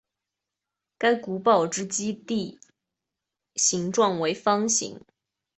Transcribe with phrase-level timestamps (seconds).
[0.97, 2.59] 该古堡之基地
[3.53, 4.99] 形状为方形。